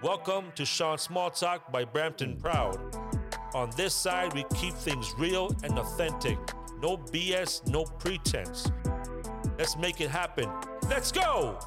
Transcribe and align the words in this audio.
Welcome 0.00 0.52
to 0.54 0.64
Sean 0.64 0.96
Small 0.96 1.28
Talk 1.28 1.72
by 1.72 1.84
Brampton 1.84 2.36
Proud. 2.36 2.78
On 3.52 3.68
this 3.76 3.92
side, 3.92 4.32
we 4.32 4.44
keep 4.54 4.74
things 4.74 5.12
real 5.18 5.50
and 5.64 5.76
authentic. 5.76 6.38
No 6.80 6.96
BS, 6.96 7.66
no 7.66 7.82
pretense. 7.82 8.70
Let's 9.58 9.76
make 9.76 10.00
it 10.00 10.08
happen. 10.08 10.48
Let's 10.88 11.10
go! 11.10 11.58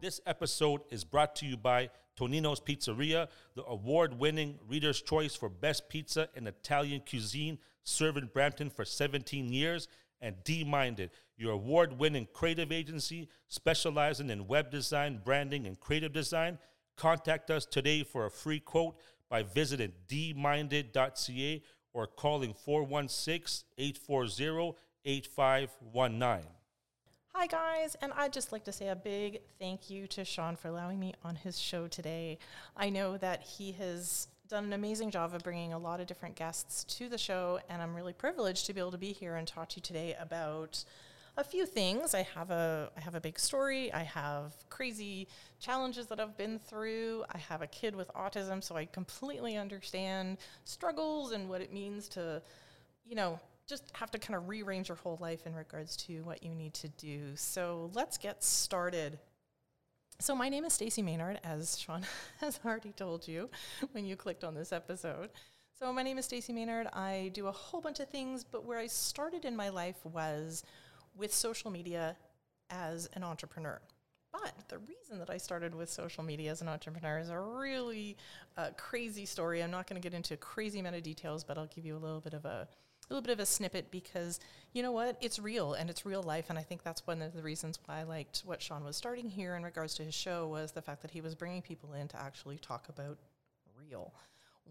This 0.00 0.22
episode 0.24 0.80
is 0.90 1.04
brought 1.04 1.36
to 1.36 1.46
you 1.46 1.58
by 1.58 1.90
Tonino's 2.18 2.60
Pizzeria, 2.60 3.28
the 3.54 3.66
award 3.66 4.18
winning 4.18 4.58
Reader's 4.66 5.02
Choice 5.02 5.36
for 5.36 5.50
Best 5.50 5.90
Pizza 5.90 6.30
in 6.34 6.46
Italian 6.46 7.02
Cuisine, 7.06 7.58
serving 7.84 8.30
Brampton 8.32 8.70
for 8.70 8.86
17 8.86 9.52
years, 9.52 9.88
and 10.20 10.36
D 10.44 10.64
Minded, 10.64 11.10
your 11.36 11.52
award 11.52 11.98
winning 11.98 12.26
creative 12.32 12.72
agency 12.72 13.28
specializing 13.48 14.30
in 14.30 14.46
web 14.46 14.70
design, 14.70 15.20
branding, 15.24 15.66
and 15.66 15.78
creative 15.78 16.12
design. 16.12 16.58
Contact 16.96 17.50
us 17.50 17.66
today 17.66 18.02
for 18.02 18.26
a 18.26 18.30
free 18.30 18.60
quote 18.60 18.96
by 19.28 19.42
visiting 19.42 19.92
dminded.ca 20.08 21.62
or 21.92 22.06
calling 22.06 22.54
416 22.54 23.66
840 23.78 24.76
8519. 25.04 26.50
Hi, 27.34 27.46
guys, 27.46 27.96
and 28.00 28.12
I'd 28.14 28.32
just 28.32 28.50
like 28.50 28.64
to 28.64 28.72
say 28.72 28.88
a 28.88 28.96
big 28.96 29.40
thank 29.58 29.90
you 29.90 30.06
to 30.08 30.24
Sean 30.24 30.56
for 30.56 30.68
allowing 30.68 30.98
me 30.98 31.12
on 31.22 31.36
his 31.36 31.58
show 31.58 31.86
today. 31.86 32.38
I 32.74 32.88
know 32.88 33.18
that 33.18 33.42
he 33.42 33.72
has 33.72 34.28
done 34.48 34.64
an 34.64 34.72
amazing 34.72 35.10
job 35.10 35.34
of 35.34 35.42
bringing 35.42 35.72
a 35.72 35.78
lot 35.78 36.00
of 36.00 36.06
different 36.06 36.34
guests 36.34 36.84
to 36.84 37.08
the 37.08 37.18
show, 37.18 37.58
and 37.68 37.82
I'm 37.82 37.94
really 37.94 38.12
privileged 38.12 38.66
to 38.66 38.72
be 38.72 38.80
able 38.80 38.92
to 38.92 38.98
be 38.98 39.12
here 39.12 39.36
and 39.36 39.46
talk 39.46 39.68
to 39.70 39.76
you 39.76 39.82
today 39.82 40.16
about 40.20 40.84
a 41.36 41.44
few 41.44 41.66
things. 41.66 42.14
I 42.14 42.22
have 42.34 42.50
a 42.50 42.90
I 42.96 43.00
have 43.00 43.14
a 43.14 43.20
big 43.20 43.38
story. 43.38 43.92
I 43.92 44.04
have 44.04 44.54
crazy 44.70 45.28
challenges 45.60 46.06
that 46.06 46.20
I've 46.20 46.36
been 46.36 46.58
through. 46.58 47.24
I 47.30 47.38
have 47.38 47.62
a 47.62 47.66
kid 47.66 47.94
with 47.94 48.08
autism, 48.14 48.62
so 48.62 48.76
I 48.76 48.86
completely 48.86 49.56
understand 49.56 50.38
struggles 50.64 51.32
and 51.32 51.48
what 51.48 51.60
it 51.60 51.72
means 51.72 52.08
to, 52.10 52.40
you 53.04 53.16
know, 53.16 53.38
just 53.66 53.90
have 53.94 54.10
to 54.12 54.18
kind 54.18 54.36
of 54.36 54.48
rearrange 54.48 54.88
your 54.88 54.96
whole 54.96 55.18
life 55.20 55.46
in 55.46 55.54
regards 55.54 55.96
to 55.96 56.20
what 56.22 56.42
you 56.42 56.54
need 56.54 56.72
to 56.74 56.88
do. 56.88 57.34
So 57.34 57.90
let's 57.94 58.16
get 58.16 58.42
started. 58.42 59.18
So 60.18 60.34
my 60.34 60.48
name 60.48 60.64
is 60.64 60.72
Stacy 60.72 61.02
Maynard, 61.02 61.40
as 61.44 61.78
Sean 61.78 62.02
has 62.40 62.58
already 62.64 62.92
told 62.92 63.28
you 63.28 63.50
when 63.92 64.06
you 64.06 64.16
clicked 64.16 64.44
on 64.44 64.54
this 64.54 64.72
episode. 64.72 65.28
So 65.78 65.92
my 65.92 66.02
name 66.02 66.16
is 66.16 66.24
Stacy 66.24 66.54
Maynard. 66.54 66.86
I 66.94 67.30
do 67.34 67.48
a 67.48 67.52
whole 67.52 67.82
bunch 67.82 68.00
of 68.00 68.08
things, 68.08 68.42
but 68.42 68.64
where 68.64 68.78
I 68.78 68.86
started 68.86 69.44
in 69.44 69.54
my 69.54 69.68
life 69.68 69.96
was 70.04 70.64
with 71.14 71.34
social 71.34 71.70
media 71.70 72.16
as 72.70 73.10
an 73.12 73.24
entrepreneur. 73.24 73.78
But 74.32 74.54
the 74.68 74.78
reason 74.78 75.18
that 75.18 75.28
I 75.28 75.36
started 75.36 75.74
with 75.74 75.90
social 75.90 76.24
media 76.24 76.50
as 76.50 76.62
an 76.62 76.68
entrepreneur 76.68 77.18
is 77.18 77.28
a 77.28 77.38
really 77.38 78.16
uh, 78.56 78.70
crazy 78.78 79.26
story. 79.26 79.62
I'm 79.62 79.70
not 79.70 79.86
going 79.86 80.00
to 80.00 80.06
get 80.06 80.16
into 80.16 80.32
a 80.32 80.38
crazy 80.38 80.78
amount 80.78 80.96
of 80.96 81.02
details, 81.02 81.44
but 81.44 81.58
I'll 81.58 81.66
give 81.66 81.84
you 81.84 81.94
a 81.94 81.98
little 81.98 82.20
bit 82.20 82.32
of 82.32 82.46
a 82.46 82.46
a 82.46 82.68
little 83.08 83.22
bit 83.22 83.32
of 83.32 83.40
a 83.40 83.46
snippet 83.46 83.90
because 83.90 84.40
you 84.72 84.82
know 84.82 84.92
what 84.92 85.16
it's 85.20 85.38
real 85.38 85.74
and 85.74 85.88
it's 85.88 86.04
real 86.04 86.22
life 86.22 86.46
and 86.48 86.58
i 86.58 86.62
think 86.62 86.82
that's 86.82 87.06
one 87.06 87.22
of 87.22 87.32
the 87.32 87.42
reasons 87.42 87.78
why 87.84 88.00
i 88.00 88.02
liked 88.02 88.42
what 88.44 88.60
sean 88.60 88.84
was 88.84 88.96
starting 88.96 89.28
here 89.28 89.54
in 89.54 89.62
regards 89.62 89.94
to 89.94 90.02
his 90.02 90.14
show 90.14 90.48
was 90.48 90.72
the 90.72 90.82
fact 90.82 91.02
that 91.02 91.10
he 91.12 91.20
was 91.20 91.34
bringing 91.34 91.62
people 91.62 91.92
in 91.92 92.08
to 92.08 92.20
actually 92.20 92.58
talk 92.58 92.88
about 92.88 93.18
real. 93.88 94.12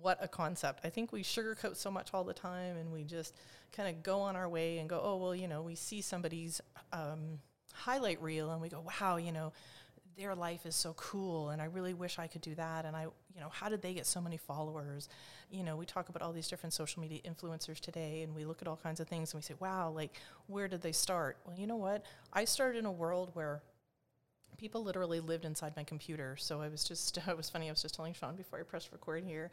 What 0.02 0.18
a 0.22 0.28
concept. 0.28 0.82
I 0.84 0.90
think 0.90 1.12
we 1.12 1.24
sugarcoat 1.24 1.78
so 1.78 1.90
much 1.90 2.10
all 2.14 2.24
the 2.24 2.34
time 2.34 2.78
and 2.78 2.92
we 2.92 3.04
just 3.04 3.36
kind 3.72 3.90
of 3.90 4.04
go 4.04 4.20
on 4.20 4.36
our 4.36 4.50
way 4.50 4.78
and 4.78 4.90
go 4.90 5.02
oh 5.04 5.18
well 5.18 5.36
you 5.36 5.48
know 5.48 5.62
we 5.62 5.76
see 5.76 6.02
somebody's 6.02 6.62
um, 6.94 7.40
highlight 7.74 8.22
reel 8.22 8.52
and 8.52 8.62
we 8.62 8.70
go 8.70 8.84
wow 9.02 9.18
you 9.18 9.32
know 9.32 9.54
their 10.18 10.36
life 10.36 10.66
is 10.66 10.76
so 10.76 10.94
cool 10.94 11.50
and 11.50 11.62
I 11.62 11.66
really 11.66 11.94
wish 11.94 12.20
I 12.20 12.28
could 12.28 12.42
do 12.42 12.56
that 12.56 12.86
and 12.86 12.96
I 12.96 13.08
you 13.36 13.42
know 13.42 13.50
how 13.50 13.70
did 13.70 13.82
they 13.82 13.94
get 13.94 14.06
so 14.06 14.22
many 14.22 14.38
followers? 14.38 15.10
You 15.52 15.64
know 15.64 15.76
we 15.76 15.86
talk 15.86 16.10
about 16.10 16.22
all 16.22 16.32
these 16.32 16.48
different 16.48 16.74
social 16.74 17.02
media 17.02 17.20
influencers 17.22 17.80
today 17.80 18.22
and 18.22 18.34
we 18.34 18.46
look 18.46 18.62
at 18.62 18.68
all 18.68 18.80
kinds 18.82 19.00
of 19.00 19.08
things 19.08 19.34
and 19.34 19.40
we 19.40 19.44
say 19.44 19.56
wow 19.60 19.92
like 19.92 20.14
where 20.48 20.68
did 20.68 20.82
they 20.82 20.94
start? 20.94 21.38
Well 21.46 21.56
you 21.58 21.68
know 21.68 21.76
what? 21.76 22.06
I 22.32 22.46
started 22.46 22.80
in 22.80 22.86
a 22.86 22.92
world 22.92 23.32
where 23.34 23.62
people 24.58 24.84
literally 24.84 25.20
lived 25.20 25.44
inside 25.44 25.74
my 25.76 25.84
computer. 25.84 26.38
So 26.38 26.62
I 26.62 26.70
was 26.70 26.86
just 26.86 27.18
it 27.28 27.38
was 27.38 27.50
funny 27.50 27.68
I 27.68 27.72
was 27.72 27.82
just 27.82 27.96
telling 27.96 28.14
Sean 28.14 28.36
before 28.36 28.60
I 28.60 28.64
pressed 28.64 28.92
record 28.92 29.24
here 29.24 29.52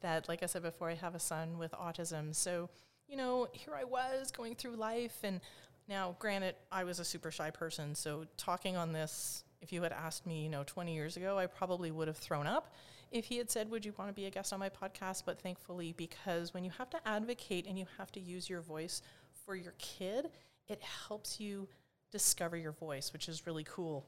that 0.00 0.28
like 0.28 0.42
I 0.42 0.46
said 0.46 0.62
before 0.62 0.90
I 0.90 0.94
have 0.94 1.14
a 1.14 1.20
son 1.20 1.56
with 1.58 1.70
autism. 1.72 2.34
So 2.34 2.68
you 3.08 3.16
know 3.16 3.48
here 3.52 3.74
I 3.78 3.84
was 3.84 4.32
going 4.32 4.56
through 4.56 4.76
life 4.76 5.18
and 5.22 5.40
now 5.88 6.16
granted 6.18 6.56
I 6.72 6.84
was 6.84 6.98
a 6.98 7.04
super 7.04 7.30
shy 7.30 7.50
person. 7.50 7.94
So 7.94 8.24
talking 8.36 8.76
on 8.76 8.92
this 8.92 9.44
if 9.62 9.72
you 9.72 9.82
had 9.82 9.92
asked 9.92 10.26
me, 10.26 10.42
you 10.42 10.48
know, 10.48 10.64
20 10.66 10.94
years 10.94 11.16
ago, 11.16 11.38
I 11.38 11.46
probably 11.46 11.90
would 11.90 12.08
have 12.08 12.16
thrown 12.16 12.46
up 12.46 12.72
if 13.10 13.26
he 13.26 13.38
had 13.38 13.50
said, 13.50 13.70
Would 13.70 13.84
you 13.84 13.92
want 13.98 14.08
to 14.08 14.14
be 14.14 14.26
a 14.26 14.30
guest 14.30 14.52
on 14.52 14.58
my 14.58 14.68
podcast? 14.68 15.24
But 15.26 15.40
thankfully, 15.40 15.94
because 15.96 16.54
when 16.54 16.64
you 16.64 16.70
have 16.78 16.90
to 16.90 17.08
advocate 17.08 17.66
and 17.66 17.78
you 17.78 17.86
have 17.98 18.12
to 18.12 18.20
use 18.20 18.48
your 18.48 18.60
voice 18.60 19.02
for 19.44 19.56
your 19.56 19.74
kid, 19.78 20.30
it 20.68 20.80
helps 21.08 21.40
you 21.40 21.68
discover 22.12 22.56
your 22.56 22.72
voice, 22.72 23.12
which 23.12 23.28
is 23.28 23.46
really 23.46 23.64
cool. 23.64 24.06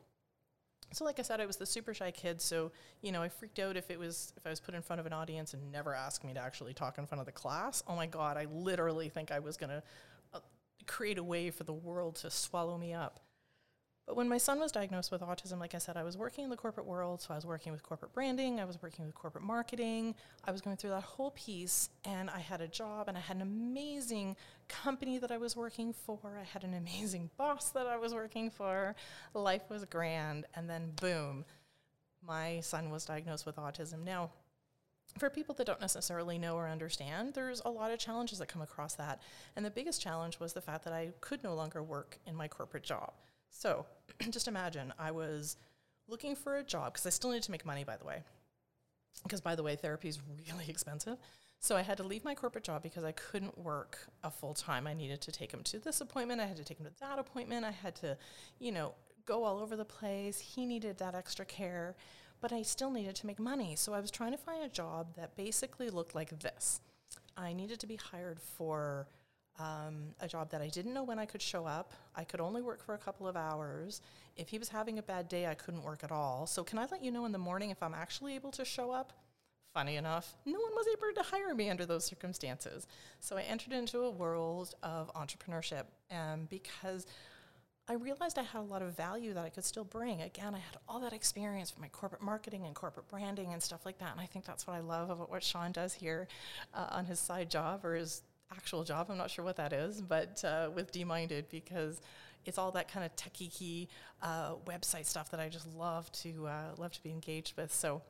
So, 0.93 1.05
like 1.05 1.19
I 1.19 1.23
said, 1.23 1.41
I 1.41 1.47
was 1.47 1.57
the 1.57 1.67
super 1.67 1.95
shy 1.95 2.11
kid. 2.11 2.41
So, 2.41 2.71
you 3.01 3.13
know, 3.13 3.23
I 3.23 3.29
freaked 3.29 3.59
out 3.59 3.77
if 3.77 3.91
it 3.91 3.99
was 3.99 4.33
if 4.37 4.47
I 4.47 4.51
was 4.51 4.61
put 4.61 4.75
in 4.75 4.83
front 4.83 5.01
of 5.01 5.07
an 5.07 5.13
audience 5.13 5.55
and 5.55 5.73
never 5.73 5.95
asked 5.95 6.23
me 6.23 6.35
to 6.35 6.41
actually 6.41 6.75
talk 6.75 6.99
in 6.99 7.07
front 7.07 7.21
of 7.21 7.27
the 7.27 7.33
class. 7.33 7.83
Oh 7.89 7.97
my 7.97 8.07
God, 8.07 8.37
I 8.37 8.47
literally 8.53 9.09
think 9.09 9.31
I 9.31 9.39
was 9.39 9.57
going 9.57 9.71
to 9.71 9.83
uh, 10.35 10.41
create 10.87 11.19
a 11.19 11.25
way 11.25 11.51
for 11.51 11.65
the 11.65 11.73
world 11.73 12.17
to 12.17 12.31
swallow 12.31 12.77
me 12.77 12.93
up. 12.93 13.21
But 14.07 14.17
when 14.17 14.29
my 14.29 14.39
son 14.39 14.59
was 14.59 14.73
diagnosed 14.73 15.13
with 15.13 15.21
autism, 15.21 15.61
like 15.61 15.77
I 15.77 15.79
said, 15.79 15.97
I 15.97 16.03
was 16.03 16.17
working 16.17 16.43
in 16.43 16.51
the 16.51 16.57
corporate 16.57 16.87
world. 16.87 17.23
So 17.23 17.33
I 17.33 17.37
was 17.37 17.47
working 17.47 17.71
with 17.71 17.85
corporate 17.85 18.13
branding, 18.13 18.59
I 18.59 18.65
was 18.65 18.83
working 18.83 19.07
with 19.07 19.15
corporate 19.15 19.45
marketing. 19.45 20.17
I 20.45 20.51
was 20.51 20.61
going 20.61 20.77
through 20.77 20.91
that 20.91 21.05
whole 21.05 21.31
piece, 21.31 21.89
and 22.05 22.29
I 22.29 22.41
had 22.41 22.61
a 22.61 22.67
job 22.67 23.09
and 23.09 23.17
I 23.17 23.21
had 23.21 23.37
an 23.37 23.43
amazing 23.43 24.37
company 24.69 25.19
that 25.19 25.31
I 25.31 25.39
was 25.39 25.57
working 25.57 25.93
for. 25.93 26.19
I 26.41 26.45
had 26.45 26.65
an 26.65 26.75
amazing 26.83 27.31
boss 27.37 27.71
that 27.71 27.87
I 27.87 27.97
was 27.97 28.13
working 28.13 28.51
for. 28.51 28.97
Life 29.35 29.71
was 29.71 29.85
grand. 29.85 30.47
And 30.57 30.69
then, 30.69 30.93
boom, 31.01 31.45
my 32.27 32.59
son 32.61 32.91
was 32.91 33.05
diagnosed 33.05 33.47
with 33.47 33.57
autism. 33.57 34.05
Now, 34.05 34.31
for 35.19 35.31
people 35.31 35.55
that 35.57 35.67
don't 35.67 35.81
necessarily 35.81 36.39
know 36.39 36.57
or 36.57 36.67
understand, 36.67 37.35
there's 37.35 37.61
a 37.65 37.71
lot 37.71 37.93
of 37.93 37.99
challenges 37.99 38.39
that 38.39 38.49
come 38.49 38.63
across 38.63 38.95
that. 38.95 39.21
And 39.55 39.65
the 39.65 39.71
biggest 39.71 40.01
challenge 40.01 40.41
was 40.41 40.55
the 40.55 40.61
fact 40.61 40.85
that 40.85 40.93
I 40.93 41.13
could 41.21 41.45
no 41.45 41.55
longer 41.55 41.83
work 41.83 42.19
in 42.27 42.35
my 42.35 42.49
corporate 42.49 42.83
job. 42.83 43.13
So 43.53 43.87
just 44.31 44.49
imagine 44.49 44.93
I 44.99 45.13
was 45.13 45.57
looking 46.09 46.35
for 46.35 46.57
a 46.57 46.65
job 46.65 46.95
because 46.95 47.07
I 47.07 47.11
still 47.11 47.31
needed 47.31 47.45
to 47.45 47.51
make 47.53 47.65
money, 47.65 47.85
by 47.85 47.97
the 47.97 48.05
way. 48.05 48.23
Because, 49.23 49.41
by 49.41 49.55
the 49.55 49.63
way, 49.63 49.77
therapy 49.77 50.09
is 50.09 50.19
really 50.51 50.69
expensive. 50.69 51.19
So 51.61 51.77
I 51.77 51.83
had 51.83 51.97
to 51.99 52.03
leave 52.03 52.25
my 52.25 52.35
corporate 52.35 52.65
job 52.65 52.83
because 52.83 53.05
I 53.05 53.13
couldn't 53.13 53.57
work 53.57 54.09
a 54.25 54.31
full 54.33 54.53
time. 54.53 54.89
I 54.89 54.95
needed 54.95 55.21
to 55.21 55.31
take 55.31 55.53
him 55.53 55.63
to 55.65 55.79
this 55.79 56.01
appointment. 56.01 56.41
I 56.41 56.47
had 56.47 56.57
to 56.57 56.65
take 56.65 56.79
him 56.79 56.87
to 56.87 56.93
that 56.99 57.21
appointment. 57.21 57.65
I 57.65 57.71
had 57.71 57.95
to, 57.97 58.17
you 58.59 58.73
know, 58.73 58.95
go 59.27 59.45
all 59.45 59.61
over 59.61 59.77
the 59.77 59.85
place. 59.85 60.41
He 60.41 60.67
needed 60.67 60.99
that 60.99 61.15
extra 61.15 61.45
care, 61.45 61.95
but 62.41 62.53
I 62.53 62.63
still 62.63 62.91
needed 62.91 63.15
to 63.17 63.29
make 63.29 63.39
money. 63.39 63.77
So 63.77 63.95
I 63.95 64.01
was 64.01 64.11
trying 64.11 64.33
to 64.33 64.39
find 64.39 64.65
a 64.65 64.69
job 64.69 65.15
that 65.15 65.37
basically 65.37 65.89
looked 65.89 66.17
like 66.17 66.41
this. 66.41 66.81
I 67.37 67.53
needed 67.53 67.79
to 67.79 67.87
be 67.87 67.97
hired 67.97 68.41
for 68.41 69.07
um, 69.59 70.15
a 70.21 70.29
job 70.29 70.51
that 70.51 70.63
I 70.63 70.69
didn't 70.69 70.95
know 70.95 71.05
when 71.05 71.19
I 71.19 71.27
could 71.27 71.43
show 71.43 71.67
up. 71.67 71.93
I 72.17 72.25
could 72.25 72.41
only 72.41 72.63
work 72.63 72.83
for 72.85 72.95
a 72.95 72.99
couple 72.99 73.29
of 73.29 73.37
hours. 73.37 74.01
If 74.37 74.49
he 74.49 74.59
was 74.59 74.69
having 74.69 74.99
a 74.99 75.03
bad 75.03 75.29
day, 75.29 75.47
I 75.47 75.55
couldn't 75.55 75.83
work 75.83 76.03
at 76.05 76.13
all. 76.13 76.47
So, 76.47 76.65
can 76.65 76.79
I 76.79 76.87
let 76.91 77.03
you 77.03 77.11
know 77.11 77.27
in 77.27 77.33
the 77.33 77.39
morning 77.39 77.71
if 77.71 77.83
I'm 77.83 77.95
actually 77.95 78.35
able 78.35 78.51
to 78.53 78.65
show 78.65 78.91
up? 78.91 79.13
Funny 79.75 79.97
enough, 79.97 80.35
no 80.45 80.59
one 80.61 80.73
was 80.75 80.87
able 80.93 81.15
to 81.15 81.23
hire 81.23 81.55
me 81.55 81.71
under 81.71 81.87
those 81.87 82.05
circumstances. 82.05 82.87
So, 83.21 83.37
I 83.37 83.43
entered 83.43 83.73
into 83.73 84.01
a 84.01 84.11
world 84.11 84.75
of 84.83 85.13
entrepreneurship 85.15 85.85
um, 86.11 86.47
because 86.49 87.07
I 87.89 87.95
realized 87.95 88.39
I 88.39 88.43
had 88.43 88.61
a 88.61 88.63
lot 88.63 88.81
of 88.81 88.97
value 88.97 89.35
that 89.35 89.45
I 89.45 89.49
could 89.49 89.65
still 89.65 89.85
bring. 89.85 90.23
Again, 90.23 90.55
I 90.55 90.59
had 90.59 90.77
all 90.89 91.01
that 91.01 91.13
experience 91.13 91.71
from 91.71 91.83
my 91.83 91.89
corporate 91.89 92.23
marketing 92.23 92.65
and 92.65 92.75
corporate 92.75 93.09
branding 93.09 93.53
and 93.53 93.63
stuff 93.63 93.85
like 93.85 93.99
that. 93.99 94.13
And 94.13 94.21
I 94.21 94.27
think 94.27 94.45
that's 94.45 94.67
what 94.67 94.75
I 94.75 94.81
love 94.81 95.11
about 95.11 95.31
what 95.31 95.43
Sean 95.43 95.73
does 95.73 95.93
here 95.93 96.29
uh, 96.73 96.87
on 96.91 97.07
his 97.07 97.19
side 97.19 97.51
job 97.51 97.85
or 97.85 97.97
his 97.97 98.23
actual 98.57 98.85
job. 98.85 99.09
I'm 99.11 99.19
not 99.19 99.31
sure 99.31 99.45
what 99.45 99.57
that 99.57 99.73
is, 99.73 100.01
but 100.01 100.43
uh, 100.45 100.71
with 100.75 100.93
DMinded 100.93 101.45
because 101.51 102.01
it's 102.45 102.59
all 102.59 102.73
that 102.73 102.91
kind 102.91 103.05
of 103.05 103.15
techie 103.17 103.89
uh, 104.23 104.55
website 104.67 105.07
stuff 105.07 105.31
that 105.31 105.41
I 105.41 105.49
just 105.49 105.67
love 105.75 106.11
to 106.13 106.47
uh, 106.47 106.75
love 106.77 106.93
to 106.93 107.03
be 107.03 107.11
engaged 107.11 107.57
with. 107.57 107.73
So. 107.73 108.03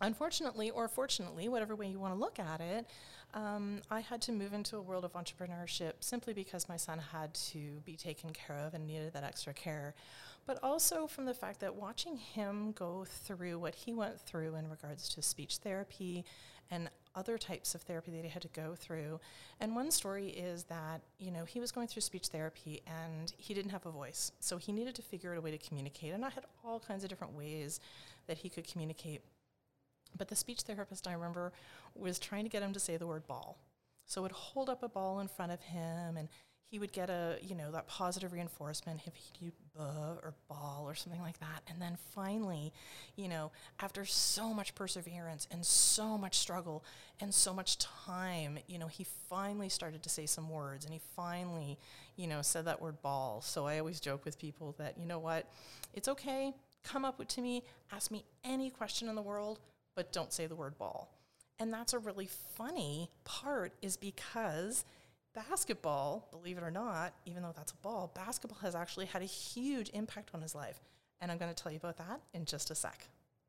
Unfortunately, 0.00 0.70
or 0.70 0.88
fortunately, 0.88 1.48
whatever 1.48 1.76
way 1.76 1.86
you 1.86 2.00
want 2.00 2.12
to 2.12 2.18
look 2.18 2.40
at 2.40 2.60
it, 2.60 2.84
um, 3.32 3.80
I 3.90 4.00
had 4.00 4.20
to 4.22 4.32
move 4.32 4.52
into 4.52 4.76
a 4.76 4.82
world 4.82 5.04
of 5.04 5.12
entrepreneurship 5.12 5.92
simply 6.00 6.34
because 6.34 6.68
my 6.68 6.76
son 6.76 7.00
had 7.12 7.32
to 7.34 7.80
be 7.84 7.96
taken 7.96 8.30
care 8.30 8.56
of 8.56 8.74
and 8.74 8.86
needed 8.86 9.12
that 9.12 9.22
extra 9.22 9.54
care. 9.54 9.94
But 10.46 10.58
also 10.62 11.06
from 11.06 11.24
the 11.24 11.34
fact 11.34 11.60
that 11.60 11.74
watching 11.74 12.16
him 12.16 12.72
go 12.72 13.06
through 13.08 13.58
what 13.58 13.74
he 13.74 13.92
went 13.92 14.20
through 14.20 14.56
in 14.56 14.68
regards 14.68 15.08
to 15.10 15.22
speech 15.22 15.58
therapy 15.58 16.24
and 16.70 16.90
other 17.14 17.38
types 17.38 17.74
of 17.74 17.82
therapy 17.82 18.10
that 18.10 18.24
he 18.24 18.28
had 18.28 18.42
to 18.42 18.48
go 18.48 18.74
through. 18.74 19.20
And 19.60 19.74
one 19.74 19.90
story 19.90 20.28
is 20.28 20.64
that, 20.64 21.00
you 21.18 21.30
know, 21.30 21.44
he 21.44 21.60
was 21.60 21.72
going 21.72 21.86
through 21.86 22.02
speech 22.02 22.28
therapy 22.28 22.82
and 22.86 23.32
he 23.36 23.54
didn't 23.54 23.70
have 23.70 23.86
a 23.86 23.90
voice. 23.90 24.32
So 24.40 24.56
he 24.56 24.72
needed 24.72 24.94
to 24.96 25.02
figure 25.02 25.32
out 25.32 25.38
a 25.38 25.40
way 25.40 25.50
to 25.50 25.58
communicate. 25.58 26.12
And 26.12 26.24
I 26.24 26.30
had 26.30 26.44
all 26.64 26.80
kinds 26.80 27.04
of 27.04 27.10
different 27.10 27.34
ways 27.34 27.80
that 28.26 28.38
he 28.38 28.48
could 28.48 28.66
communicate. 28.66 29.22
But 30.16 30.28
the 30.28 30.36
speech 30.36 30.60
therapist, 30.60 31.06
I 31.06 31.12
remember, 31.12 31.52
was 31.94 32.18
trying 32.18 32.44
to 32.44 32.50
get 32.50 32.62
him 32.62 32.72
to 32.72 32.80
say 32.80 32.96
the 32.96 33.06
word 33.06 33.26
ball. 33.26 33.58
So 34.06 34.22
would 34.22 34.32
hold 34.32 34.68
up 34.68 34.82
a 34.82 34.88
ball 34.88 35.20
in 35.20 35.28
front 35.28 35.52
of 35.52 35.60
him 35.60 36.16
and 36.16 36.28
he 36.70 36.78
would 36.78 36.92
get 36.92 37.10
a, 37.10 37.36
you 37.42 37.54
know, 37.54 37.70
that 37.70 37.86
positive 37.86 38.32
reinforcement 38.32 39.00
if 39.06 39.14
he'd 39.14 39.44
use 39.44 39.52
buh 39.76 40.16
or 40.22 40.34
ball 40.48 40.84
or 40.86 40.94
something 40.94 41.20
like 41.20 41.38
that. 41.38 41.62
And 41.68 41.80
then 41.80 41.96
finally, 42.14 42.72
you 43.16 43.28
know, 43.28 43.52
after 43.80 44.04
so 44.04 44.52
much 44.52 44.74
perseverance 44.74 45.46
and 45.50 45.64
so 45.64 46.18
much 46.18 46.38
struggle 46.38 46.84
and 47.20 47.32
so 47.32 47.54
much 47.54 47.78
time, 47.78 48.58
you 48.66 48.78
know, 48.78 48.88
he 48.88 49.06
finally 49.28 49.68
started 49.68 50.02
to 50.02 50.08
say 50.08 50.26
some 50.26 50.50
words 50.50 50.84
and 50.84 50.92
he 50.92 51.00
finally, 51.14 51.78
you 52.16 52.26
know, 52.26 52.42
said 52.42 52.64
that 52.64 52.80
word 52.82 53.00
ball. 53.02 53.40
So 53.40 53.66
I 53.66 53.78
always 53.78 54.00
joke 54.00 54.24
with 54.24 54.38
people 54.38 54.74
that, 54.78 54.98
you 54.98 55.06
know 55.06 55.18
what, 55.18 55.48
it's 55.92 56.08
okay, 56.08 56.52
come 56.82 57.04
up 57.04 57.26
to 57.26 57.40
me, 57.40 57.62
ask 57.92 58.10
me 58.10 58.24
any 58.42 58.70
question 58.70 59.08
in 59.08 59.14
the 59.14 59.22
world, 59.22 59.60
but 59.94 60.12
don't 60.12 60.32
say 60.32 60.46
the 60.46 60.56
word 60.56 60.76
ball. 60.78 61.10
And 61.58 61.72
that's 61.72 61.92
a 61.92 61.98
really 61.98 62.28
funny 62.56 63.10
part 63.22 63.74
is 63.80 63.96
because 63.96 64.84
basketball, 65.34 66.28
believe 66.30 66.58
it 66.58 66.64
or 66.64 66.70
not, 66.70 67.14
even 67.26 67.42
though 67.42 67.52
that's 67.54 67.72
a 67.72 67.76
ball, 67.76 68.12
basketball 68.14 68.58
has 68.60 68.74
actually 68.74 69.06
had 69.06 69.22
a 69.22 69.26
huge 69.26 69.90
impact 69.92 70.30
on 70.34 70.42
his 70.42 70.54
life. 70.54 70.80
And 71.20 71.30
I'm 71.30 71.38
going 71.38 71.52
to 71.52 71.60
tell 71.60 71.72
you 71.72 71.78
about 71.78 71.98
that 71.98 72.20
in 72.32 72.44
just 72.44 72.70
a 72.70 72.74
sec. 72.74 73.08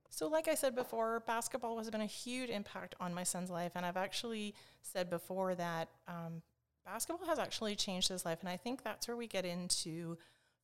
So, 0.09 0.27
like 0.27 0.47
I 0.47 0.55
said 0.55 0.75
before, 0.75 1.21
basketball 1.27 1.77
has 1.77 1.89
been 1.89 2.01
a 2.01 2.05
huge 2.05 2.49
impact 2.49 2.95
on 2.99 3.13
my 3.13 3.23
son's 3.23 3.49
life. 3.49 3.73
And 3.75 3.85
I've 3.85 3.97
actually 3.97 4.55
said 4.81 5.09
before 5.09 5.55
that 5.55 5.89
um, 6.07 6.41
basketball 6.85 7.27
has 7.27 7.39
actually 7.39 7.75
changed 7.75 8.07
his 8.07 8.23
life. 8.23 8.39
And 8.39 8.49
I 8.49 8.55
think 8.55 8.83
that's 8.83 9.07
where 9.07 9.17
we 9.17 9.27
get 9.27 9.45
into 9.45 10.17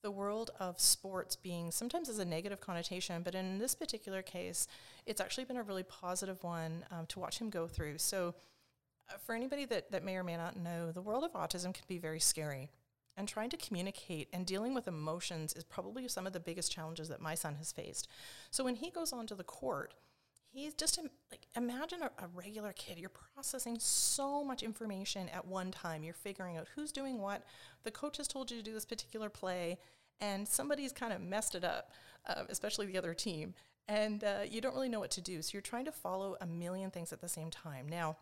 the 0.03 0.11
world 0.11 0.51
of 0.59 0.79
sports 0.79 1.35
being 1.35 1.69
sometimes 1.69 2.09
as 2.09 2.19
a 2.19 2.25
negative 2.25 2.59
connotation, 2.59 3.21
but 3.21 3.35
in 3.35 3.59
this 3.59 3.75
particular 3.75 4.21
case, 4.21 4.67
it's 5.05 5.21
actually 5.21 5.45
been 5.45 5.57
a 5.57 5.63
really 5.63 5.83
positive 5.83 6.41
one 6.43 6.83
um, 6.89 7.05
to 7.07 7.19
watch 7.19 7.39
him 7.39 7.49
go 7.49 7.67
through. 7.67 7.97
So, 7.97 8.33
for 9.25 9.35
anybody 9.35 9.65
that, 9.65 9.91
that 9.91 10.03
may 10.03 10.15
or 10.15 10.23
may 10.23 10.37
not 10.37 10.57
know, 10.57 10.91
the 10.91 11.01
world 11.01 11.23
of 11.23 11.33
autism 11.33 11.73
can 11.73 11.85
be 11.87 11.97
very 11.97 12.19
scary. 12.19 12.69
And 13.17 13.27
trying 13.27 13.49
to 13.49 13.57
communicate 13.57 14.29
and 14.31 14.45
dealing 14.45 14.73
with 14.73 14.87
emotions 14.87 15.53
is 15.53 15.63
probably 15.63 16.07
some 16.07 16.25
of 16.25 16.33
the 16.33 16.39
biggest 16.39 16.71
challenges 16.71 17.09
that 17.09 17.21
my 17.21 17.35
son 17.35 17.55
has 17.55 17.71
faced. 17.71 18.07
So 18.51 18.63
when 18.63 18.75
he 18.75 18.89
goes 18.89 19.11
onto 19.11 19.35
the 19.35 19.43
court, 19.43 19.93
he's 20.49 20.73
just 20.73 20.97
like 21.29 21.45
imagine 21.55 22.03
a, 22.03 22.11
a, 22.23 22.27
regular 22.33 22.73
kid. 22.73 22.97
You're 22.97 23.09
processing 23.09 23.77
so 23.79 24.43
much 24.43 24.63
information 24.63 25.27
at 25.29 25.45
one 25.45 25.71
time. 25.71 26.03
You're 26.03 26.13
figuring 26.13 26.57
out 26.57 26.67
who's 26.73 26.91
doing 26.91 27.19
what. 27.19 27.43
The 27.83 27.91
coach 27.91 28.17
has 28.17 28.29
told 28.29 28.49
you 28.49 28.57
to 28.57 28.63
do 28.63 28.73
this 28.73 28.85
particular 28.85 29.29
play 29.29 29.77
and 30.21 30.47
somebody's 30.47 30.93
kind 30.93 31.11
of 31.11 31.21
messed 31.21 31.55
it 31.55 31.65
up 31.65 31.91
uh, 32.27 32.43
especially 32.49 32.85
the 32.85 32.97
other 32.97 33.13
team. 33.13 33.53
And 33.87 34.23
uh, 34.23 34.39
you 34.49 34.61
don't 34.61 34.73
really 34.73 34.89
know 34.89 34.99
what 34.99 35.11
to 35.11 35.21
do. 35.21 35.41
So 35.41 35.51
you're 35.53 35.61
trying 35.61 35.85
to 35.85 35.91
follow 35.91 36.37
a 36.39 36.45
million 36.45 36.91
things 36.91 37.11
at 37.11 37.21
the 37.21 37.27
same 37.27 37.49
time. 37.49 37.89
Now 37.89 38.17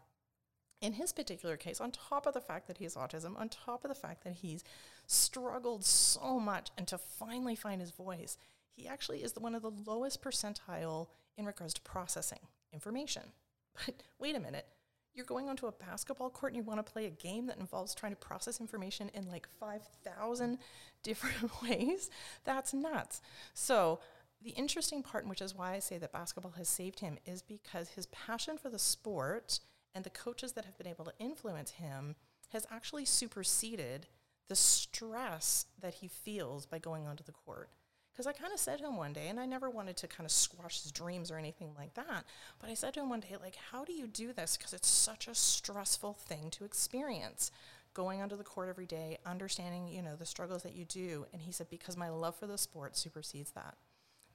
in 0.81 0.93
his 0.93 1.11
particular 1.11 1.57
case, 1.57 1.81
on 1.81 1.91
top 1.91 2.25
of 2.25 2.33
the 2.33 2.41
fact 2.41 2.67
that 2.67 2.77
he 2.77 2.85
has 2.85 2.95
autism, 2.95 3.37
on 3.37 3.49
top 3.49 3.83
of 3.83 3.89
the 3.89 3.95
fact 3.95 4.23
that 4.23 4.35
he's 4.35 4.63
struggled 5.07 5.83
so 5.83 6.39
much 6.39 6.69
and 6.77 6.87
to 6.87 6.97
finally 6.97 7.55
find 7.55 7.81
his 7.81 7.91
voice, 7.91 8.37
he 8.75 8.87
actually 8.87 9.23
is 9.23 9.33
the, 9.33 9.39
one 9.39 9.55
of 9.55 9.61
the 9.61 9.71
lowest 9.71 10.21
percentile 10.21 11.07
in 11.37 11.45
regards 11.45 11.73
to 11.73 11.81
processing 11.81 12.39
information. 12.73 13.23
But 13.85 14.03
wait 14.19 14.35
a 14.35 14.39
minute, 14.41 14.65
you're 15.13 15.25
going 15.25 15.47
onto 15.47 15.67
a 15.67 15.71
basketball 15.71 16.29
court 16.29 16.53
and 16.53 16.57
you 16.57 16.63
want 16.63 16.85
to 16.85 16.91
play 16.91 17.05
a 17.05 17.09
game 17.09 17.45
that 17.47 17.57
involves 17.57 17.93
trying 17.93 18.11
to 18.11 18.17
process 18.17 18.59
information 18.59 19.09
in 19.13 19.27
like 19.27 19.47
5,000 19.59 20.57
different 21.03 21.61
ways? 21.61 22.09
That's 22.45 22.73
nuts. 22.73 23.21
So, 23.53 23.99
the 24.41 24.51
interesting 24.51 25.03
part, 25.03 25.27
which 25.27 25.41
is 25.41 25.53
why 25.53 25.73
I 25.73 25.79
say 25.79 25.97
that 25.97 26.13
basketball 26.13 26.53
has 26.53 26.69
saved 26.69 27.01
him, 27.01 27.17
is 27.25 27.41
because 27.41 27.89
his 27.89 28.05
passion 28.07 28.57
for 28.57 28.69
the 28.69 28.79
sport 28.79 29.59
and 29.93 30.03
the 30.03 30.09
coaches 30.09 30.53
that 30.53 30.65
have 30.65 30.77
been 30.77 30.87
able 30.87 31.05
to 31.05 31.13
influence 31.19 31.71
him 31.71 32.15
has 32.49 32.65
actually 32.71 33.05
superseded 33.05 34.07
the 34.47 34.55
stress 34.55 35.65
that 35.79 35.95
he 35.95 36.07
feels 36.07 36.65
by 36.65 36.79
going 36.79 37.07
onto 37.07 37.23
the 37.23 37.31
court. 37.31 37.69
Because 38.11 38.27
I 38.27 38.33
kind 38.33 38.51
of 38.51 38.59
said 38.59 38.79
to 38.79 38.85
him 38.85 38.97
one 38.97 39.13
day, 39.13 39.27
and 39.29 39.39
I 39.39 39.45
never 39.45 39.69
wanted 39.69 39.95
to 39.97 40.07
kind 40.07 40.25
of 40.25 40.31
squash 40.31 40.81
his 40.81 40.91
dreams 40.91 41.31
or 41.31 41.37
anything 41.37 41.71
like 41.77 41.93
that, 41.93 42.25
but 42.59 42.69
I 42.69 42.73
said 42.73 42.93
to 42.95 42.99
him 42.99 43.09
one 43.09 43.21
day, 43.21 43.37
like, 43.41 43.55
how 43.71 43.85
do 43.85 43.93
you 43.93 44.07
do 44.07 44.33
this? 44.33 44.57
Because 44.57 44.73
it's 44.73 44.89
such 44.89 45.27
a 45.27 45.35
stressful 45.35 46.13
thing 46.13 46.49
to 46.51 46.65
experience 46.65 47.51
going 47.93 48.21
onto 48.21 48.35
the 48.35 48.43
court 48.43 48.69
every 48.69 48.85
day, 48.85 49.17
understanding, 49.25 49.87
you 49.87 50.01
know, 50.01 50.15
the 50.15 50.25
struggles 50.25 50.63
that 50.63 50.75
you 50.75 50.85
do. 50.85 51.25
And 51.31 51.41
he 51.41 51.51
said, 51.51 51.69
because 51.69 51.95
my 51.95 52.09
love 52.09 52.35
for 52.35 52.47
the 52.47 52.57
sport 52.57 52.97
supersedes 52.97 53.51
that. 53.51 53.75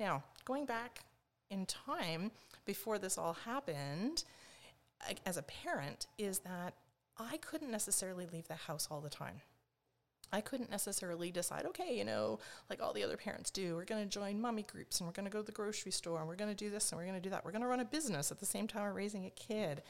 Now, 0.00 0.25
going 0.45 0.65
back 0.65 1.05
in 1.50 1.67
time 1.67 2.31
before 2.65 2.99
this 2.99 3.19
all 3.19 3.35
happened, 3.45 4.25
as 5.26 5.37
a 5.37 5.43
parent 5.43 6.06
is 6.19 6.41
that 6.41 6.75
I 7.17 7.37
couldn't 7.38 7.70
necessarily 7.70 8.26
leave 8.26 8.49
the 8.49 8.55
house 8.55 8.88
all 8.91 9.00
the 9.00 9.11
time. 9.11 9.43
I 10.32 10.41
couldn't 10.41 10.70
necessarily 10.70 11.31
decide, 11.31 11.64
okay, 11.67 11.96
you 11.96 12.05
know, 12.05 12.41
like 12.69 12.82
all 12.82 12.93
the 12.93 13.05
other 13.05 13.17
parents 13.17 13.50
do, 13.50 13.76
we're 13.76 13.85
going 13.85 14.02
to 14.02 14.08
join 14.08 14.41
mommy 14.41 14.62
groups 14.62 14.99
and 14.99 15.06
we're 15.06 15.12
going 15.12 15.26
to 15.26 15.31
go 15.31 15.38
to 15.41 15.46
the 15.46 15.52
grocery 15.52 15.93
store 15.93 16.19
and 16.19 16.26
we're 16.26 16.35
going 16.35 16.50
to 16.50 16.56
do 16.56 16.70
this 16.70 16.91
and 16.91 16.99
we're 16.99 17.06
going 17.06 17.20
to 17.20 17.23
do 17.23 17.31
that. 17.31 17.44
We're 17.44 17.52
going 17.52 17.62
to 17.62 17.69
run 17.69 17.81
a 17.81 17.85
business 17.85 18.32
at 18.32 18.41
the 18.41 18.46
same 18.46 18.67
time 18.67 18.82
we're 18.82 18.93
raising 18.93 19.26
a 19.26 19.31
kid. 19.31 19.82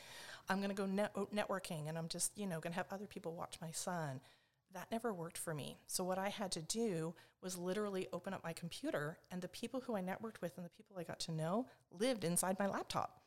I'm 0.49 0.59
going 0.59 0.69
to 0.69 0.75
go 0.75 0.85
net- 0.85 1.13
oh, 1.17 1.29
networking 1.35 1.89
and 1.89 1.97
I'm 1.97 2.09
just, 2.09 2.37
you 2.37 2.47
know, 2.47 2.61
going 2.61 2.73
to 2.73 2.77
have 2.79 2.89
other 2.91 3.07
people 3.07 3.35
watch 3.35 3.57
my 3.63 3.71
son. 3.71 4.21
That 4.75 4.91
never 4.91 5.15
worked 5.15 5.39
for 5.39 5.55
me. 5.55 5.79
So 5.87 6.05
what 6.05 6.19
I 6.19 6.29
had 6.29 6.53
to 6.53 6.61
do 6.61 7.15
was 7.41 7.57
literally 7.57 8.09
open 8.13 8.35
up 8.35 8.45
my 8.45 8.53
computer 8.53 9.19
and 9.31 9.41
the 9.41 9.49
people 9.49 9.81
who 9.81 9.97
I 9.97 10.03
networked 10.03 10.43
with 10.43 10.59
and 10.59 10.67
the 10.67 10.71
people 10.71 10.97
I 10.99 11.05
got 11.05 11.21
to 11.21 11.33
know 11.33 11.67
lived 11.91 12.25
inside 12.25 12.59
my 12.59 12.67
laptop. 12.67 13.24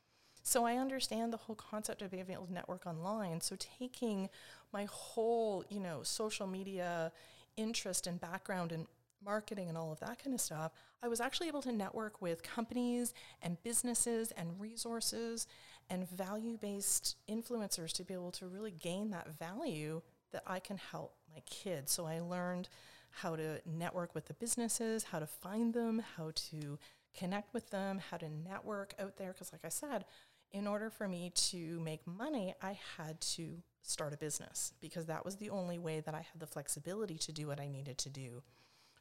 So 0.47 0.63
I 0.63 0.77
understand 0.77 1.33
the 1.33 1.37
whole 1.37 1.57
concept 1.57 2.01
of 2.01 2.11
being 2.11 2.25
able 2.31 2.45
to 2.45 2.53
network 2.53 2.87
online. 2.87 3.41
So 3.41 3.57
taking 3.59 4.29
my 4.71 4.85
whole, 4.89 5.65
you 5.67 5.81
know, 5.81 6.03
social 6.03 6.47
media 6.47 7.11
interest 7.57 8.07
and 8.07 8.17
background 8.21 8.71
and 8.71 8.87
marketing 9.21 9.67
and 9.67 9.77
all 9.77 9.91
of 9.91 9.99
that 9.99 10.23
kind 10.23 10.33
of 10.33 10.39
stuff, 10.39 10.71
I 11.03 11.09
was 11.09 11.19
actually 11.19 11.49
able 11.49 11.61
to 11.63 11.73
network 11.73 12.21
with 12.21 12.43
companies 12.43 13.13
and 13.41 13.61
businesses 13.61 14.31
and 14.31 14.57
resources 14.57 15.47
and 15.89 16.09
value 16.09 16.57
based 16.57 17.17
influencers 17.29 17.91
to 17.91 18.05
be 18.05 18.13
able 18.13 18.31
to 18.31 18.47
really 18.47 18.71
gain 18.71 19.11
that 19.11 19.27
value 19.37 20.01
that 20.31 20.43
I 20.47 20.59
can 20.59 20.77
help 20.77 21.17
my 21.29 21.41
kids. 21.45 21.91
So 21.91 22.05
I 22.05 22.21
learned 22.21 22.69
how 23.09 23.35
to 23.35 23.59
network 23.65 24.15
with 24.15 24.27
the 24.27 24.33
businesses, 24.33 25.03
how 25.03 25.19
to 25.19 25.27
find 25.27 25.73
them, 25.73 26.01
how 26.15 26.31
to 26.35 26.79
connect 27.17 27.53
with 27.53 27.69
them, 27.71 27.99
how 28.11 28.17
to 28.17 28.29
network 28.29 28.93
out 28.99 29.17
there. 29.17 29.33
Because, 29.33 29.51
like 29.51 29.65
I 29.65 29.69
said, 29.69 30.05
in 30.51 30.67
order 30.67 30.89
for 30.89 31.07
me 31.07 31.31
to 31.35 31.79
make 31.79 32.05
money, 32.07 32.53
I 32.61 32.79
had 32.97 33.19
to 33.21 33.61
start 33.81 34.13
a 34.13 34.17
business 34.17 34.73
because 34.81 35.05
that 35.05 35.23
was 35.23 35.37
the 35.37 35.49
only 35.49 35.77
way 35.77 36.01
that 36.01 36.13
I 36.13 36.25
had 36.31 36.39
the 36.39 36.47
flexibility 36.47 37.17
to 37.19 37.31
do 37.31 37.47
what 37.47 37.59
I 37.59 37.67
needed 37.67 37.97
to 37.99 38.09
do. 38.09 38.43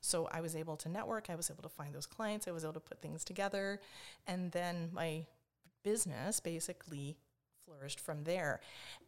So 0.00 0.28
I 0.30 0.40
was 0.40 0.54
able 0.54 0.76
to 0.78 0.88
network, 0.88 1.30
I 1.30 1.34
was 1.34 1.50
able 1.50 1.62
to 1.62 1.68
find 1.68 1.94
those 1.94 2.06
clients, 2.06 2.46
I 2.46 2.52
was 2.52 2.64
able 2.64 2.74
to 2.74 2.80
put 2.80 3.00
things 3.00 3.24
together, 3.24 3.80
and 4.26 4.52
then 4.52 4.90
my 4.92 5.26
business 5.82 6.38
basically 6.38 7.16
flourished 7.64 8.00
from 8.00 8.24
there. 8.24 8.60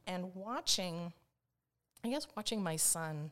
And 0.07 0.35
watching, 0.35 1.12
I 2.04 2.09
guess, 2.09 2.26
watching 2.37 2.62
my 2.62 2.76
son 2.76 3.30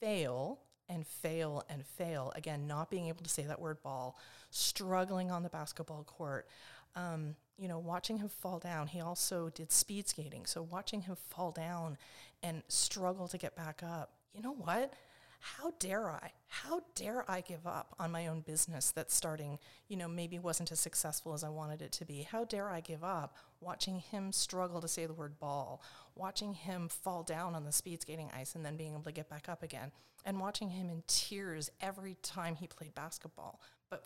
fail 0.00 0.60
and 0.88 1.06
fail 1.06 1.64
and 1.68 1.86
fail, 1.86 2.32
again, 2.36 2.66
not 2.66 2.90
being 2.90 3.08
able 3.08 3.22
to 3.22 3.30
say 3.30 3.42
that 3.44 3.60
word 3.60 3.82
ball, 3.82 4.18
struggling 4.50 5.30
on 5.30 5.42
the 5.42 5.48
basketball 5.48 6.04
court. 6.04 6.46
Um, 6.94 7.36
you 7.58 7.68
know, 7.68 7.78
watching 7.78 8.18
him 8.18 8.28
fall 8.28 8.58
down, 8.58 8.86
he 8.86 9.00
also 9.00 9.50
did 9.50 9.72
speed 9.72 10.08
skating. 10.08 10.46
So 10.46 10.62
watching 10.62 11.02
him 11.02 11.16
fall 11.16 11.50
down 11.50 11.98
and 12.42 12.62
struggle 12.68 13.26
to 13.28 13.38
get 13.38 13.56
back 13.56 13.82
up, 13.82 14.12
you 14.32 14.42
know 14.42 14.54
what? 14.54 14.92
How 15.40 15.72
dare 15.78 16.10
I? 16.10 16.32
How 16.48 16.82
dare 16.94 17.28
I 17.30 17.40
give 17.40 17.66
up 17.66 17.94
on 17.98 18.10
my 18.10 18.26
own 18.26 18.40
business 18.40 18.90
that's 18.90 19.14
starting, 19.14 19.58
you 19.88 19.96
know, 19.96 20.08
maybe 20.08 20.38
wasn't 20.38 20.72
as 20.72 20.80
successful 20.80 21.32
as 21.32 21.44
I 21.44 21.48
wanted 21.48 21.80
it 21.80 21.92
to 21.92 22.04
be? 22.04 22.22
How 22.22 22.44
dare 22.44 22.68
I 22.68 22.80
give 22.80 23.04
up 23.04 23.36
watching 23.60 24.00
him 24.00 24.32
struggle 24.32 24.80
to 24.80 24.88
say 24.88 25.06
the 25.06 25.12
word 25.12 25.38
ball, 25.38 25.80
watching 26.16 26.54
him 26.54 26.88
fall 26.88 27.22
down 27.22 27.54
on 27.54 27.64
the 27.64 27.72
speed 27.72 28.02
skating 28.02 28.30
ice 28.36 28.54
and 28.54 28.64
then 28.64 28.76
being 28.76 28.92
able 28.92 29.02
to 29.02 29.12
get 29.12 29.28
back 29.28 29.48
up 29.48 29.62
again, 29.62 29.92
and 30.24 30.40
watching 30.40 30.70
him 30.70 30.90
in 30.90 31.02
tears 31.06 31.70
every 31.80 32.16
time 32.22 32.56
he 32.56 32.66
played 32.66 32.94
basketball? 32.94 33.60
But 33.90 34.04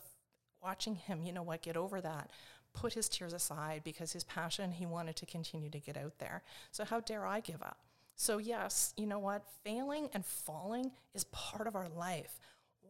watching 0.62 0.96
him, 0.96 1.22
you 1.22 1.32
know 1.32 1.42
what, 1.42 1.62
get 1.62 1.76
over 1.76 2.00
that, 2.02 2.30
put 2.74 2.94
his 2.94 3.08
tears 3.08 3.32
aside 3.32 3.82
because 3.84 4.12
his 4.12 4.24
passion, 4.24 4.72
he 4.72 4.86
wanted 4.86 5.16
to 5.16 5.26
continue 5.26 5.70
to 5.70 5.78
get 5.78 5.96
out 5.96 6.18
there. 6.18 6.42
So, 6.70 6.84
how 6.84 7.00
dare 7.00 7.26
I 7.26 7.40
give 7.40 7.62
up? 7.62 7.78
So, 8.14 8.38
yes, 8.38 8.92
you 8.96 9.06
know 9.06 9.18
what? 9.18 9.44
Failing 9.64 10.08
and 10.12 10.24
falling 10.24 10.92
is 11.14 11.24
part 11.24 11.66
of 11.66 11.76
our 11.76 11.88
life. 11.88 12.38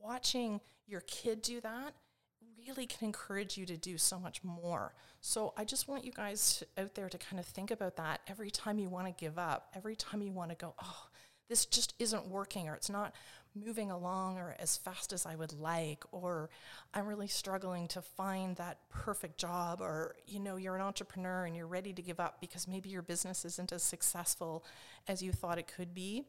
Watching 0.02 0.60
your 0.86 1.02
kid 1.02 1.42
do 1.42 1.60
that 1.60 1.94
really 2.66 2.86
can 2.86 3.06
encourage 3.06 3.56
you 3.56 3.66
to 3.66 3.76
do 3.76 3.98
so 3.98 4.18
much 4.18 4.42
more. 4.44 4.94
So 5.20 5.52
I 5.56 5.64
just 5.64 5.88
want 5.88 6.04
you 6.04 6.12
guys 6.12 6.62
out 6.78 6.94
there 6.94 7.08
to 7.08 7.18
kind 7.18 7.40
of 7.40 7.46
think 7.46 7.70
about 7.70 7.96
that 7.96 8.20
every 8.28 8.50
time 8.50 8.78
you 8.78 8.88
want 8.88 9.06
to 9.06 9.24
give 9.24 9.38
up, 9.38 9.68
every 9.74 9.96
time 9.96 10.22
you 10.22 10.32
want 10.32 10.50
to 10.50 10.56
go, 10.56 10.74
oh, 10.82 11.06
this 11.48 11.66
just 11.66 11.94
isn't 11.98 12.26
working 12.26 12.68
or 12.68 12.74
it's 12.74 12.90
not 12.90 13.14
moving 13.54 13.90
along 13.90 14.38
or 14.38 14.56
as 14.58 14.76
fast 14.76 15.12
as 15.12 15.26
I 15.26 15.36
would 15.36 15.52
like 15.52 16.04
or 16.10 16.50
I'm 16.94 17.06
really 17.06 17.26
struggling 17.28 17.86
to 17.88 18.02
find 18.02 18.56
that 18.56 18.78
perfect 18.88 19.38
job 19.38 19.80
or 19.80 20.16
you 20.26 20.40
know 20.40 20.56
you're 20.56 20.76
an 20.76 20.82
entrepreneur 20.82 21.44
and 21.44 21.54
you're 21.54 21.66
ready 21.66 21.92
to 21.92 22.02
give 22.02 22.18
up 22.18 22.40
because 22.40 22.66
maybe 22.66 22.88
your 22.88 23.02
business 23.02 23.44
isn't 23.44 23.72
as 23.72 23.82
successful 23.82 24.64
as 25.06 25.22
you 25.22 25.32
thought 25.32 25.58
it 25.58 25.70
could 25.74 25.94
be. 25.94 26.24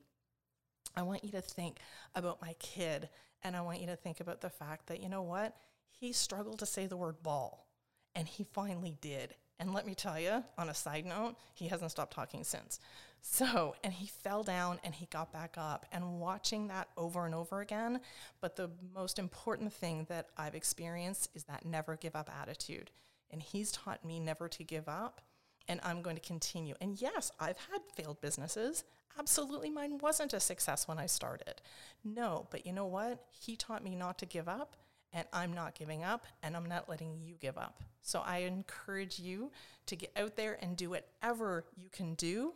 I 0.95 1.01
want 1.03 1.23
you 1.23 1.31
to 1.31 1.41
think 1.41 1.77
about 2.13 2.41
my 2.41 2.53
kid 2.59 3.09
and 3.43 3.55
I 3.55 3.61
want 3.61 3.81
you 3.81 3.87
to 3.87 3.95
think 3.95 4.19
about 4.19 4.41
the 4.41 4.49
fact 4.49 4.87
that 4.87 5.01
you 5.01 5.09
know 5.09 5.23
what? 5.23 5.55
He 5.89 6.11
struggled 6.11 6.59
to 6.59 6.65
say 6.65 6.87
the 6.87 6.97
word 6.97 7.23
ball 7.23 7.67
and 8.15 8.27
he 8.27 8.43
finally 8.43 8.95
did. 9.01 9.35
And 9.59 9.73
let 9.73 9.85
me 9.85 9.95
tell 9.95 10.19
you, 10.19 10.43
on 10.57 10.69
a 10.69 10.73
side 10.73 11.05
note, 11.05 11.35
he 11.53 11.67
hasn't 11.67 11.91
stopped 11.91 12.13
talking 12.13 12.43
since. 12.43 12.79
So, 13.21 13.75
and 13.83 13.93
he 13.93 14.07
fell 14.07 14.43
down 14.43 14.79
and 14.83 14.93
he 14.93 15.05
got 15.05 15.31
back 15.31 15.55
up, 15.57 15.85
and 15.91 16.19
watching 16.19 16.67
that 16.67 16.89
over 16.97 17.25
and 17.25 17.33
over 17.33 17.61
again. 17.61 18.01
But 18.41 18.57
the 18.57 18.69
most 18.93 19.17
important 19.17 19.71
thing 19.71 20.05
that 20.09 20.27
I've 20.37 20.55
experienced 20.55 21.29
is 21.33 21.45
that 21.45 21.65
never 21.65 21.95
give 21.95 22.15
up 22.15 22.29
attitude. 22.41 22.91
And 23.31 23.41
he's 23.41 23.71
taught 23.71 24.03
me 24.03 24.19
never 24.19 24.49
to 24.49 24.63
give 24.63 24.89
up, 24.89 25.21
and 25.67 25.79
I'm 25.83 26.01
going 26.01 26.17
to 26.17 26.21
continue. 26.21 26.75
And 26.81 27.01
yes, 27.01 27.31
I've 27.39 27.57
had 27.71 27.81
failed 27.95 28.19
businesses. 28.19 28.83
Absolutely, 29.17 29.69
mine 29.69 29.99
wasn't 29.99 30.33
a 30.33 30.39
success 30.39 30.87
when 30.87 30.99
I 30.99 31.05
started. 31.05 31.61
No, 32.03 32.47
but 32.51 32.65
you 32.65 32.73
know 32.73 32.87
what? 32.87 33.23
He 33.31 33.55
taught 33.55 33.83
me 33.83 33.95
not 33.95 34.17
to 34.19 34.25
give 34.25 34.49
up, 34.49 34.75
and 35.13 35.27
I'm 35.31 35.53
not 35.53 35.75
giving 35.75 36.03
up, 36.03 36.25
and 36.41 36.55
I'm 36.55 36.65
not 36.65 36.89
letting 36.89 37.17
you 37.21 37.35
give 37.39 37.57
up. 37.57 37.79
So 38.01 38.21
I 38.25 38.39
encourage 38.39 39.19
you 39.19 39.51
to 39.85 39.95
get 39.95 40.11
out 40.17 40.35
there 40.35 40.57
and 40.61 40.75
do 40.75 40.89
whatever 40.89 41.65
you 41.75 41.89
can 41.89 42.15
do 42.15 42.53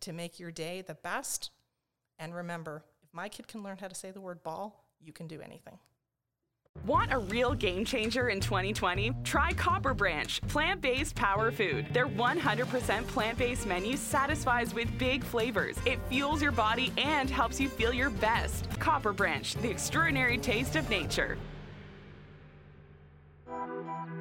to 0.00 0.12
make 0.12 0.38
your 0.38 0.50
day 0.50 0.82
the 0.86 0.94
best. 0.94 1.50
And 2.18 2.34
remember, 2.34 2.84
if 3.02 3.12
my 3.12 3.28
kid 3.28 3.48
can 3.48 3.62
learn 3.62 3.78
how 3.78 3.88
to 3.88 3.94
say 3.94 4.10
the 4.10 4.20
word 4.20 4.42
ball, 4.42 4.84
you 5.00 5.12
can 5.12 5.26
do 5.26 5.40
anything. 5.40 5.78
Want 6.84 7.12
a 7.12 7.18
real 7.18 7.54
game 7.54 7.84
changer 7.84 8.28
in 8.28 8.38
2020? 8.38 9.10
Try 9.24 9.52
Copper 9.54 9.94
Branch, 9.94 10.40
plant 10.42 10.80
based 10.80 11.14
power 11.14 11.50
food. 11.50 11.86
Their 11.92 12.06
100% 12.06 13.06
plant 13.08 13.38
based 13.38 13.66
menu 13.66 13.96
satisfies 13.96 14.74
with 14.74 14.96
big 14.98 15.24
flavors. 15.24 15.76
It 15.86 15.98
fuels 16.08 16.42
your 16.42 16.52
body 16.52 16.92
and 16.96 17.28
helps 17.28 17.58
you 17.58 17.68
feel 17.68 17.92
your 17.92 18.10
best. 18.10 18.68
Copper 18.78 19.12
Branch, 19.12 19.54
the 19.54 19.70
extraordinary 19.70 20.38
taste 20.38 20.76
of 20.76 20.88
nature. 20.88 21.38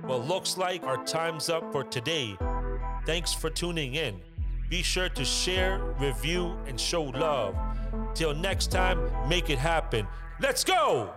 Well, 0.08 0.24
looks 0.24 0.56
like 0.58 0.84
our 0.84 1.04
time's 1.04 1.50
up 1.50 1.72
for 1.72 1.84
today. 1.84 2.38
Thanks 3.08 3.34
for 3.34 3.50
tuning 3.50 3.96
in. 3.96 4.22
Be 4.70 4.84
sure 4.84 5.10
to 5.10 5.26
share, 5.26 5.80
review, 6.00 6.56
and 6.68 6.80
show 6.80 7.04
love. 7.04 7.56
Till 8.14 8.36
next 8.36 8.72
time, 8.72 9.00
make 9.28 9.50
it 9.50 9.58
happen. 9.58 10.08
Let's 10.40 10.64
go! 10.64 11.12